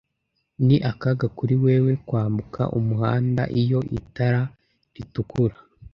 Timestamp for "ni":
0.65-0.77